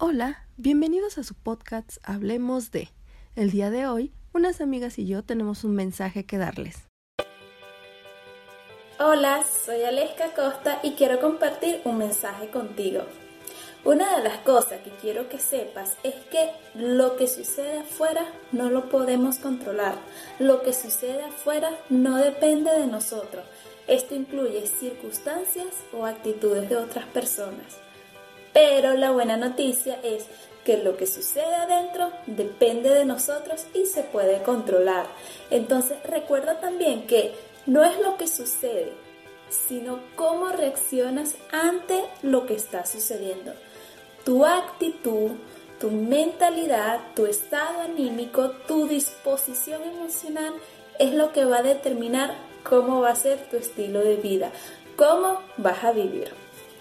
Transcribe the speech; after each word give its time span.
Hola, 0.00 0.46
bienvenidos 0.56 1.18
a 1.18 1.24
su 1.24 1.34
podcast 1.34 1.96
Hablemos 2.04 2.70
de. 2.70 2.88
El 3.34 3.50
día 3.50 3.68
de 3.68 3.88
hoy, 3.88 4.12
unas 4.32 4.60
amigas 4.60 4.96
y 4.96 5.08
yo 5.08 5.24
tenemos 5.24 5.64
un 5.64 5.74
mensaje 5.74 6.24
que 6.24 6.38
darles. 6.38 6.86
Hola, 9.00 9.44
soy 9.64 9.82
Aleska 9.82 10.34
Costa 10.36 10.78
y 10.84 10.92
quiero 10.92 11.18
compartir 11.20 11.80
un 11.84 11.98
mensaje 11.98 12.48
contigo. 12.48 13.02
Una 13.84 14.16
de 14.16 14.22
las 14.22 14.38
cosas 14.38 14.82
que 14.82 14.90
quiero 15.00 15.28
que 15.28 15.40
sepas 15.40 15.96
es 16.04 16.14
que 16.30 16.48
lo 16.76 17.16
que 17.16 17.26
sucede 17.26 17.80
afuera 17.80 18.24
no 18.52 18.70
lo 18.70 18.90
podemos 18.90 19.38
controlar. 19.38 19.96
Lo 20.38 20.62
que 20.62 20.74
sucede 20.74 21.24
afuera 21.24 21.70
no 21.90 22.18
depende 22.18 22.70
de 22.70 22.86
nosotros. 22.86 23.44
Esto 23.88 24.14
incluye 24.14 24.64
circunstancias 24.68 25.74
o 25.92 26.06
actitudes 26.06 26.68
de 26.68 26.76
otras 26.76 27.06
personas. 27.06 27.87
Pero 28.52 28.94
la 28.94 29.10
buena 29.10 29.36
noticia 29.36 29.98
es 30.02 30.26
que 30.64 30.76
lo 30.76 30.96
que 30.96 31.06
sucede 31.06 31.54
adentro 31.54 32.10
depende 32.26 32.90
de 32.90 33.04
nosotros 33.04 33.66
y 33.74 33.86
se 33.86 34.02
puede 34.02 34.42
controlar. 34.42 35.06
Entonces 35.50 35.96
recuerda 36.04 36.60
también 36.60 37.06
que 37.06 37.32
no 37.66 37.84
es 37.84 37.98
lo 38.00 38.16
que 38.16 38.26
sucede, 38.26 38.92
sino 39.48 40.00
cómo 40.14 40.48
reaccionas 40.48 41.36
ante 41.50 42.04
lo 42.22 42.46
que 42.46 42.54
está 42.54 42.84
sucediendo. 42.86 43.52
Tu 44.24 44.44
actitud, 44.44 45.32
tu 45.80 45.90
mentalidad, 45.90 47.00
tu 47.14 47.26
estado 47.26 47.80
anímico, 47.80 48.50
tu 48.66 48.88
disposición 48.88 49.82
emocional 49.82 50.54
es 50.98 51.14
lo 51.14 51.32
que 51.32 51.44
va 51.44 51.58
a 51.58 51.62
determinar 51.62 52.34
cómo 52.62 53.00
va 53.00 53.10
a 53.10 53.16
ser 53.16 53.48
tu 53.48 53.56
estilo 53.56 54.00
de 54.00 54.16
vida, 54.16 54.50
cómo 54.96 55.40
vas 55.56 55.84
a 55.84 55.92
vivir. 55.92 56.32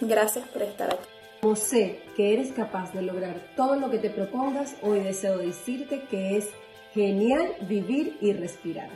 Gracias 0.00 0.46
por 0.48 0.62
estar 0.62 0.92
aquí. 0.92 1.11
Como 1.42 1.56
sé 1.56 1.98
que 2.14 2.34
eres 2.34 2.52
capaz 2.52 2.92
de 2.92 3.02
lograr 3.02 3.34
todo 3.56 3.74
lo 3.74 3.90
que 3.90 3.98
te 3.98 4.10
propongas, 4.10 4.76
hoy 4.80 5.00
deseo 5.00 5.38
decirte 5.38 6.04
que 6.08 6.36
es 6.36 6.48
genial 6.94 7.56
vivir 7.68 8.16
y 8.20 8.32
respirar. 8.32 8.90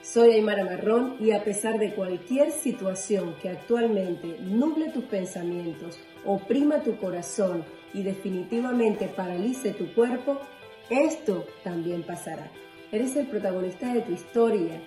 Soy 0.00 0.30
Aymara 0.30 0.64
Marrón 0.64 1.16
y 1.20 1.32
a 1.32 1.44
pesar 1.44 1.78
de 1.78 1.94
cualquier 1.94 2.52
situación 2.52 3.34
que 3.42 3.50
actualmente 3.50 4.38
nuble 4.40 4.92
tus 4.92 5.04
pensamientos, 5.04 6.00
oprima 6.24 6.82
tu 6.82 6.96
corazón 6.96 7.66
y 7.92 8.02
definitivamente 8.02 9.08
paralice 9.08 9.74
tu 9.74 9.92
cuerpo, 9.92 10.40
esto 10.88 11.44
también 11.64 12.02
pasará. 12.02 12.50
Eres 12.92 13.14
el 13.14 13.26
protagonista 13.26 13.92
de 13.92 14.00
tu 14.00 14.12
historia. 14.12 14.80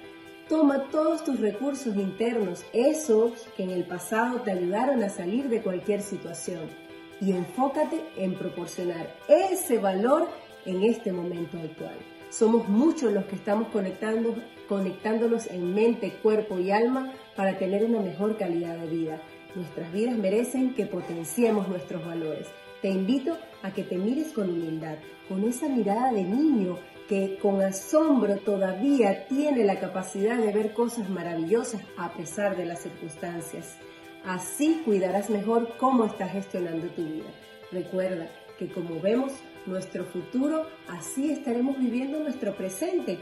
Toma 0.49 0.89
todos 0.89 1.23
tus 1.23 1.39
recursos 1.41 1.95
internos, 1.95 2.65
esos 2.73 3.47
que 3.55 3.65
en 3.65 3.69
el 3.69 3.83
pasado 3.83 4.41
te 4.41 4.49
ayudaron 4.49 5.03
a 5.03 5.09
salir 5.09 5.47
de 5.47 5.61
cualquier 5.61 6.01
situación 6.01 6.86
y 7.21 7.31
enfócate 7.31 8.01
en 8.17 8.35
proporcionar 8.35 9.13
ese 9.27 9.77
valor 9.79 10.27
en 10.65 10.83
este 10.83 11.11
momento 11.11 11.57
actual. 11.57 11.95
Somos 12.29 12.67
muchos 12.67 13.13
los 13.13 13.25
que 13.25 13.35
estamos 13.35 13.69
conectando, 13.69 14.35
conectándonos 14.67 15.47
en 15.47 15.73
mente, 15.73 16.11
cuerpo 16.21 16.59
y 16.59 16.71
alma 16.71 17.13
para 17.35 17.57
tener 17.57 17.85
una 17.85 18.01
mejor 18.01 18.37
calidad 18.37 18.77
de 18.77 18.87
vida. 18.87 19.21
Nuestras 19.55 19.91
vidas 19.93 20.17
merecen 20.17 20.75
que 20.75 20.85
potenciemos 20.85 21.67
nuestros 21.69 22.05
valores. 22.05 22.47
Te 22.81 22.89
invito 22.89 23.37
a 23.63 23.71
que 23.71 23.83
te 23.83 23.97
mires 23.97 24.33
con 24.33 24.49
humildad, 24.49 24.97
con 25.29 25.43
esa 25.45 25.67
mirada 25.69 26.11
de 26.11 26.23
niño 26.23 26.77
que 27.07 27.37
con 27.41 27.61
asombro 27.61 28.37
todavía 28.37 29.25
tiene 29.27 29.63
la 29.63 29.79
capacidad 29.79 30.37
de 30.37 30.51
ver 30.51 30.73
cosas 30.73 31.09
maravillosas 31.09 31.81
a 31.97 32.11
pesar 32.11 32.57
de 32.57 32.65
las 32.65 32.81
circunstancias. 32.81 33.77
Así 34.27 34.81
cuidarás 34.83 35.29
mejor 35.29 35.77
cómo 35.77 36.03
estás 36.03 36.33
gestionando 36.33 36.87
tu 36.87 37.01
vida. 37.01 37.29
Recuerda 37.71 38.27
que 38.59 38.67
como 38.67 38.99
vemos 38.99 39.31
nuestro 39.65 40.03
futuro, 40.03 40.67
así 40.89 41.31
estaremos 41.31 41.79
viviendo 41.79 42.19
nuestro 42.19 42.53
presente. 42.53 43.19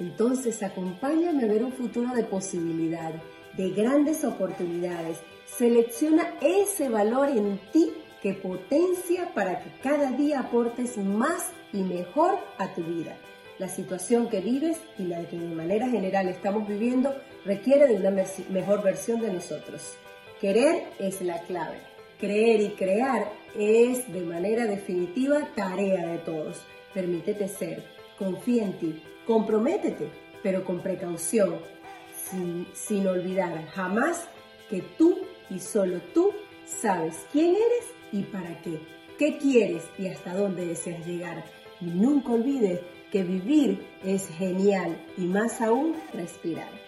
Entonces 0.00 0.60
acompáñame 0.64 1.44
a 1.44 1.46
ver 1.46 1.62
un 1.62 1.72
futuro 1.72 2.12
de 2.12 2.24
posibilidad, 2.24 3.12
de 3.56 3.70
grandes 3.70 4.24
oportunidades. 4.24 5.18
Selecciona 5.46 6.34
ese 6.40 6.88
valor 6.88 7.28
en 7.28 7.60
ti 7.72 7.92
que 8.20 8.34
potencia 8.34 9.32
para 9.34 9.60
que 9.60 9.70
cada 9.80 10.10
día 10.10 10.40
aportes 10.40 10.98
más 10.98 11.52
y 11.72 11.82
mejor 11.82 12.36
a 12.58 12.74
tu 12.74 12.82
vida. 12.82 13.16
La 13.60 13.68
situación 13.68 14.28
que 14.28 14.40
vives 14.40 14.80
y 14.98 15.04
la 15.04 15.24
que 15.24 15.38
de 15.38 15.54
manera 15.54 15.88
general 15.88 16.26
estamos 16.26 16.66
viviendo 16.66 17.14
requiere 17.44 17.86
de 17.86 17.94
una 17.94 18.24
mejor 18.50 18.82
versión 18.82 19.20
de 19.20 19.32
nosotros. 19.32 19.98
Querer 20.42 20.88
es 20.98 21.22
la 21.22 21.40
clave. 21.42 21.78
Creer 22.18 22.60
y 22.62 22.70
crear 22.70 23.30
es 23.56 24.12
de 24.12 24.22
manera 24.22 24.66
definitiva 24.66 25.48
tarea 25.54 26.04
de 26.04 26.18
todos. 26.18 26.60
Permítete 26.92 27.46
ser, 27.46 27.84
confía 28.18 28.64
en 28.64 28.72
ti, 28.72 29.02
comprométete, 29.24 30.10
pero 30.42 30.64
con 30.64 30.80
precaución, 30.80 31.60
sin, 32.28 32.66
sin 32.74 33.06
olvidar 33.06 33.68
jamás 33.68 34.28
que 34.68 34.82
tú 34.98 35.16
y 35.48 35.60
solo 35.60 36.00
tú 36.12 36.32
sabes 36.64 37.24
quién 37.30 37.50
eres 37.50 37.92
y 38.10 38.24
para 38.24 38.60
qué, 38.62 38.80
qué 39.20 39.38
quieres 39.38 39.84
y 39.96 40.08
hasta 40.08 40.34
dónde 40.34 40.66
deseas 40.66 41.06
llegar. 41.06 41.44
Y 41.80 41.84
nunca 41.84 42.32
olvides 42.32 42.80
que 43.12 43.22
vivir 43.22 43.86
es 44.04 44.26
genial 44.26 45.00
y 45.16 45.20
más 45.20 45.60
aún 45.60 45.94
respirar. 46.12 46.81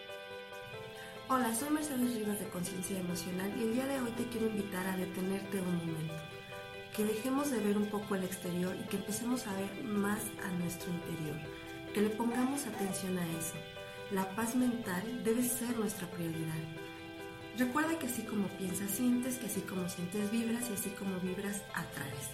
Hola, 1.26 1.54
soy 1.54 1.70
Mercedes 1.70 2.16
Rivas 2.16 2.38
de 2.38 2.50
Conciencia 2.50 3.00
Emocional 3.00 3.50
y 3.56 3.62
el 3.62 3.72
día 3.72 3.86
de 3.86 3.98
hoy 3.98 4.10
te 4.10 4.26
quiero 4.26 4.46
invitar 4.46 4.86
a 4.86 4.94
detenerte 4.94 5.58
un 5.58 5.76
momento, 5.76 6.14
que 6.94 7.02
dejemos 7.02 7.50
de 7.50 7.60
ver 7.60 7.78
un 7.78 7.86
poco 7.86 8.14
el 8.14 8.24
exterior 8.24 8.76
y 8.76 8.86
que 8.88 8.98
empecemos 8.98 9.46
a 9.46 9.54
ver 9.54 9.84
más 9.84 10.20
a 10.44 10.48
nuestro 10.58 10.92
interior, 10.92 11.36
que 11.94 12.02
le 12.02 12.10
pongamos 12.10 12.66
atención 12.66 13.16
a 13.16 13.26
eso. 13.38 13.54
La 14.10 14.28
paz 14.36 14.54
mental 14.54 15.24
debe 15.24 15.42
ser 15.42 15.74
nuestra 15.78 16.06
prioridad. 16.08 16.60
Recuerda 17.56 17.98
que 17.98 18.06
así 18.06 18.20
como 18.24 18.46
piensas, 18.58 18.90
sientes, 18.90 19.38
que 19.38 19.46
así 19.46 19.62
como 19.62 19.88
sientes, 19.88 20.30
vibras 20.30 20.68
y 20.68 20.74
así 20.74 20.90
como 20.90 21.18
vibras, 21.20 21.62
atraes. 21.72 22.28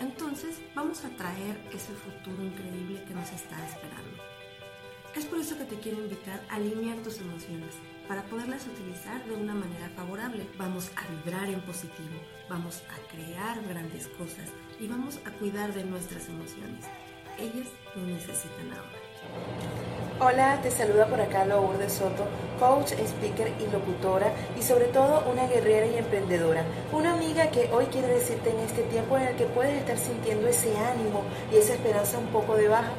Entonces, 0.00 0.60
vamos 0.74 1.04
a 1.04 1.10
traer 1.10 1.60
ese 1.72 1.92
futuro 1.92 2.42
increíble 2.42 3.04
que 3.04 3.14
nos 3.14 3.30
está 3.30 3.64
esperando. 3.68 4.18
Es 5.14 5.26
por 5.26 5.38
eso 5.38 5.58
que 5.58 5.64
te 5.64 5.78
quiero 5.78 6.02
invitar 6.02 6.42
a 6.48 6.54
alinear 6.54 6.96
tus 7.02 7.18
emociones, 7.18 7.61
poderlas 8.42 8.66
utilizar 8.66 9.24
de 9.24 9.36
una 9.36 9.54
manera 9.54 9.88
favorable. 9.94 10.44
Vamos 10.58 10.90
a 10.96 11.06
vibrar 11.12 11.48
en 11.48 11.60
positivo, 11.60 12.18
vamos 12.48 12.82
a 12.90 13.14
crear 13.14 13.62
grandes 13.68 14.08
cosas 14.08 14.50
y 14.80 14.88
vamos 14.88 15.20
a 15.24 15.30
cuidar 15.38 15.72
de 15.72 15.84
nuestras 15.84 16.28
emociones. 16.28 16.84
Ellas 17.38 17.68
lo 17.94 18.02
necesitan 18.02 18.72
ahora. 18.72 18.98
Hola, 20.18 20.60
te 20.60 20.72
saluda 20.72 21.06
por 21.06 21.20
acá 21.20 21.44
de 21.44 21.88
Soto, 21.88 22.26
coach, 22.58 22.92
speaker 22.92 23.52
y 23.60 23.70
locutora 23.70 24.32
y 24.58 24.62
sobre 24.62 24.86
todo 24.86 25.22
una 25.30 25.46
guerrera 25.46 25.86
y 25.86 25.98
emprendedora. 25.98 26.64
Una 26.92 27.14
amiga 27.14 27.48
que 27.50 27.70
hoy 27.72 27.86
quiere 27.86 28.08
decirte 28.08 28.50
en 28.50 28.58
este 28.58 28.82
tiempo 28.82 29.16
en 29.18 29.28
el 29.28 29.36
que 29.36 29.44
puedes 29.46 29.78
estar 29.78 29.98
sintiendo 29.98 30.48
ese 30.48 30.76
ánimo 30.76 31.22
y 31.52 31.58
esa 31.58 31.74
esperanza 31.74 32.18
un 32.18 32.26
poco 32.26 32.56
de 32.56 32.66
baja 32.66 32.90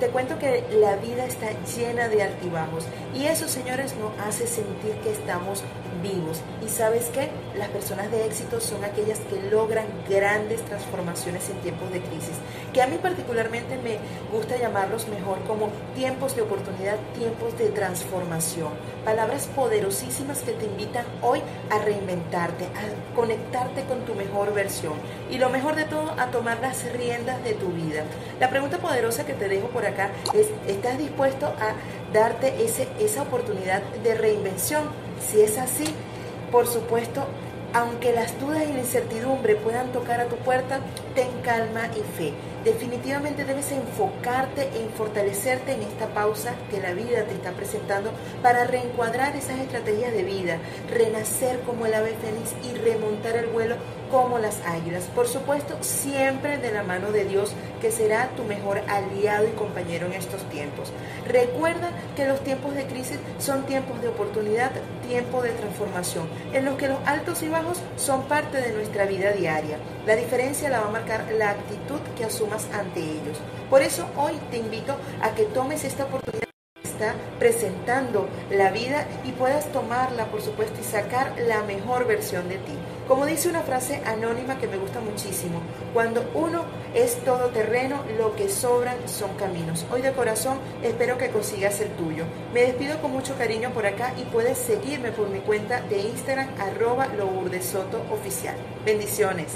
te 0.00 0.08
cuento 0.08 0.38
que 0.38 0.64
la 0.80 0.96
vida 0.96 1.26
está 1.26 1.50
llena 1.76 2.08
de 2.08 2.22
altibajos 2.22 2.86
y 3.14 3.26
eso, 3.26 3.46
señores, 3.48 3.94
nos 3.96 4.18
hace 4.26 4.46
sentir 4.46 4.94
que 5.02 5.12
estamos 5.12 5.62
vivos. 6.02 6.40
¿Y 6.64 6.68
sabes 6.70 7.10
qué? 7.12 7.28
Las 7.58 7.68
personas 7.68 8.10
de 8.10 8.24
éxito 8.24 8.60
son 8.60 8.82
aquellas 8.82 9.18
que 9.20 9.50
logran 9.50 9.84
grandes 10.08 10.62
transformaciones 10.62 11.50
en 11.50 11.58
tiempos 11.58 11.92
de 11.92 12.00
crisis, 12.00 12.36
que 12.72 12.80
a 12.80 12.86
mí 12.86 12.96
particularmente 12.96 13.76
me 13.76 13.98
gusta 14.32 14.56
llamarlos 14.56 15.06
mejor 15.08 15.38
como 15.46 15.68
tiempos 15.94 16.34
de 16.34 16.42
oportunidad, 16.42 16.96
tiempos 17.18 17.58
de 17.58 17.68
transformación. 17.68 18.70
Palabras 19.04 19.48
poderosísimas 19.54 20.40
que 20.40 20.52
te 20.52 20.64
invitan 20.64 21.04
hoy 21.20 21.42
a 21.68 21.78
reinventarte, 21.78 22.64
a 22.64 23.14
conectarte 23.14 23.84
con 23.84 24.06
tu 24.06 24.14
mejor 24.14 24.54
versión 24.54 24.94
y 25.30 25.36
lo 25.36 25.50
mejor 25.50 25.76
de 25.76 25.84
todo, 25.84 26.12
a 26.18 26.30
tomar 26.30 26.60
las 26.60 26.90
riendas 26.92 27.42
de 27.44 27.52
tu 27.52 27.68
vida. 27.68 28.04
La 28.38 28.48
pregunta 28.48 28.78
poderosa 28.78 29.26
que 29.26 29.34
te 29.34 29.48
dejo 29.48 29.68
por 29.68 29.84
acá 29.90 30.10
es, 30.34 30.48
¿estás 30.66 30.98
dispuesto 30.98 31.46
a 31.46 31.74
darte 32.12 32.64
ese, 32.64 32.88
esa 32.98 33.22
oportunidad 33.22 33.82
de 34.02 34.14
reinvención? 34.14 34.84
Si 35.20 35.40
es 35.40 35.58
así, 35.58 35.84
por 36.50 36.66
supuesto, 36.66 37.26
aunque 37.72 38.12
las 38.12 38.38
dudas 38.40 38.64
y 38.68 38.72
la 38.72 38.80
incertidumbre 38.80 39.54
puedan 39.54 39.92
tocar 39.92 40.20
a 40.20 40.26
tu 40.26 40.36
puerta, 40.36 40.80
ten 41.14 41.28
calma 41.42 41.88
y 41.94 42.00
fe. 42.16 42.32
Definitivamente 42.64 43.44
debes 43.44 43.70
enfocarte 43.72 44.68
en 44.74 44.90
fortalecerte 44.90 45.72
en 45.72 45.82
esta 45.82 46.08
pausa 46.08 46.54
que 46.70 46.80
la 46.80 46.92
vida 46.92 47.24
te 47.24 47.34
está 47.34 47.52
presentando 47.52 48.10
para 48.42 48.64
reencuadrar 48.64 49.36
esas 49.36 49.60
estrategias 49.60 50.12
de 50.12 50.24
vida, 50.24 50.58
renacer 50.90 51.60
como 51.60 51.86
el 51.86 51.94
ave 51.94 52.14
feliz 52.20 52.54
y 52.68 52.76
remontar 52.76 53.36
el 53.36 53.46
vuelo 53.46 53.76
como 54.10 54.38
las 54.38 54.60
águilas. 54.66 55.04
Por 55.14 55.28
supuesto, 55.28 55.76
siempre 55.80 56.58
de 56.58 56.72
la 56.72 56.82
mano 56.82 57.12
de 57.12 57.24
Dios, 57.24 57.52
que 57.80 57.90
será 57.90 58.28
tu 58.36 58.44
mejor 58.44 58.82
aliado 58.88 59.46
y 59.46 59.52
compañero 59.52 60.06
en 60.06 60.14
estos 60.14 60.42
tiempos. 60.50 60.92
Recuerda 61.26 61.90
que 62.16 62.26
los 62.26 62.40
tiempos 62.40 62.74
de 62.74 62.86
crisis 62.86 63.18
son 63.38 63.64
tiempos 63.66 64.00
de 64.02 64.08
oportunidad, 64.08 64.70
tiempo 65.06 65.42
de 65.42 65.50
transformación, 65.50 66.28
en 66.52 66.64
los 66.64 66.76
que 66.76 66.88
los 66.88 66.98
altos 67.06 67.42
y 67.42 67.48
bajos 67.48 67.78
son 67.96 68.22
parte 68.24 68.60
de 68.60 68.72
nuestra 68.72 69.06
vida 69.06 69.32
diaria. 69.32 69.78
La 70.06 70.16
diferencia 70.16 70.68
la 70.68 70.80
va 70.80 70.88
a 70.88 70.92
marcar 70.92 71.26
la 71.36 71.50
actitud 71.50 72.00
que 72.16 72.24
asumas 72.24 72.66
ante 72.72 73.00
ellos. 73.00 73.38
Por 73.68 73.82
eso 73.82 74.06
hoy 74.16 74.32
te 74.50 74.58
invito 74.58 74.96
a 75.22 75.30
que 75.34 75.44
tomes 75.44 75.84
esta 75.84 76.04
oportunidad 76.04 76.39
presentando 77.38 78.28
la 78.50 78.70
vida 78.70 79.06
y 79.24 79.32
puedas 79.32 79.66
tomarla, 79.72 80.26
por 80.26 80.42
supuesto, 80.42 80.80
y 80.80 80.84
sacar 80.84 81.34
la 81.46 81.62
mejor 81.62 82.06
versión 82.06 82.48
de 82.48 82.56
ti. 82.56 82.72
Como 83.08 83.26
dice 83.26 83.48
una 83.48 83.62
frase 83.62 84.02
anónima 84.06 84.58
que 84.58 84.68
me 84.68 84.76
gusta 84.76 85.00
muchísimo, 85.00 85.60
cuando 85.92 86.30
uno 86.34 86.64
es 86.94 87.16
todoterreno, 87.24 88.04
lo 88.16 88.36
que 88.36 88.48
sobran 88.48 88.96
son 89.08 89.34
caminos. 89.34 89.84
Hoy 89.92 90.02
de 90.02 90.12
corazón 90.12 90.58
espero 90.82 91.18
que 91.18 91.30
consigas 91.30 91.80
el 91.80 91.88
tuyo. 91.90 92.24
Me 92.54 92.62
despido 92.62 93.00
con 93.00 93.10
mucho 93.10 93.36
cariño 93.36 93.70
por 93.70 93.86
acá 93.86 94.12
y 94.16 94.24
puedes 94.24 94.58
seguirme 94.58 95.10
por 95.12 95.28
mi 95.28 95.40
cuenta 95.40 95.80
de 95.82 95.98
Instagram 95.98 96.48
arroba 96.60 97.08
oficial. 98.12 98.54
Bendiciones. 98.84 99.48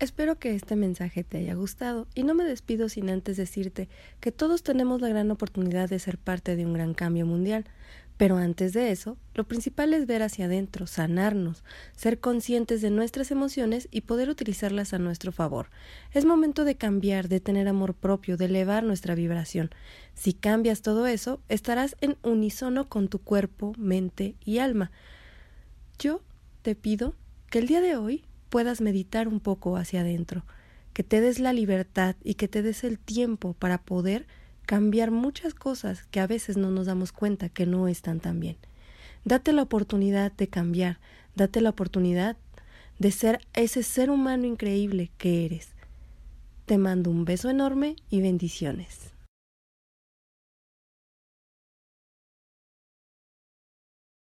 Espero 0.00 0.38
que 0.38 0.54
este 0.54 0.74
mensaje 0.74 1.22
te 1.22 1.38
haya 1.38 1.54
gustado 1.54 2.08
y 2.14 2.24
no 2.24 2.34
me 2.34 2.44
despido 2.44 2.88
sin 2.88 3.10
antes 3.10 3.36
decirte 3.36 3.88
que 4.20 4.32
todos 4.32 4.64
tenemos 4.64 5.00
la 5.00 5.08
gran 5.08 5.30
oportunidad 5.30 5.88
de 5.88 6.00
ser 6.00 6.18
parte 6.18 6.56
de 6.56 6.66
un 6.66 6.72
gran 6.72 6.94
cambio 6.94 7.26
mundial. 7.26 7.64
Pero 8.16 8.36
antes 8.36 8.72
de 8.72 8.90
eso, 8.90 9.16
lo 9.34 9.44
principal 9.44 9.92
es 9.92 10.06
ver 10.06 10.22
hacia 10.22 10.46
adentro, 10.46 10.86
sanarnos, 10.86 11.64
ser 11.96 12.20
conscientes 12.20 12.80
de 12.80 12.90
nuestras 12.90 13.30
emociones 13.32 13.88
y 13.90 14.02
poder 14.02 14.30
utilizarlas 14.30 14.94
a 14.94 14.98
nuestro 14.98 15.32
favor. 15.32 15.70
Es 16.12 16.24
momento 16.24 16.64
de 16.64 16.76
cambiar, 16.76 17.28
de 17.28 17.40
tener 17.40 17.66
amor 17.66 17.94
propio, 17.94 18.36
de 18.36 18.44
elevar 18.44 18.84
nuestra 18.84 19.16
vibración. 19.16 19.70
Si 20.14 20.32
cambias 20.32 20.82
todo 20.82 21.06
eso, 21.06 21.40
estarás 21.48 21.96
en 22.00 22.16
unísono 22.22 22.88
con 22.88 23.08
tu 23.08 23.18
cuerpo, 23.18 23.74
mente 23.78 24.36
y 24.44 24.58
alma. 24.58 24.92
Yo 25.98 26.20
te 26.62 26.76
pido 26.76 27.14
que 27.50 27.58
el 27.58 27.66
día 27.66 27.80
de 27.80 27.96
hoy 27.96 28.24
puedas 28.48 28.80
meditar 28.80 29.28
un 29.28 29.40
poco 29.40 29.76
hacia 29.76 30.00
adentro, 30.00 30.44
que 30.92 31.02
te 31.02 31.20
des 31.20 31.38
la 31.40 31.52
libertad 31.52 32.16
y 32.22 32.34
que 32.34 32.48
te 32.48 32.62
des 32.62 32.84
el 32.84 32.98
tiempo 32.98 33.54
para 33.54 33.78
poder 33.78 34.26
cambiar 34.66 35.10
muchas 35.10 35.54
cosas 35.54 36.04
que 36.10 36.20
a 36.20 36.26
veces 36.26 36.56
no 36.56 36.70
nos 36.70 36.86
damos 36.86 37.12
cuenta 37.12 37.48
que 37.48 37.66
no 37.66 37.88
están 37.88 38.20
tan 38.20 38.40
bien. 38.40 38.56
Date 39.24 39.52
la 39.52 39.62
oportunidad 39.62 40.32
de 40.32 40.48
cambiar, 40.48 40.98
date 41.34 41.60
la 41.60 41.70
oportunidad 41.70 42.36
de 42.98 43.10
ser 43.10 43.40
ese 43.54 43.82
ser 43.82 44.10
humano 44.10 44.46
increíble 44.46 45.10
que 45.18 45.44
eres. 45.44 45.68
Te 46.66 46.78
mando 46.78 47.10
un 47.10 47.24
beso 47.24 47.50
enorme 47.50 47.96
y 48.10 48.20
bendiciones. 48.20 49.13